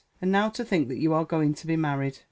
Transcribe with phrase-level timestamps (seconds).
[0.19, 2.17] And now to think that you are going to be married!